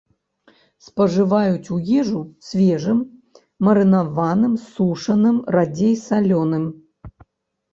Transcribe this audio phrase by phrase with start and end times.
[0.85, 2.99] Спажываюць у ежу свежым,
[3.67, 6.65] марынаваным, сушаным, радзей салёным.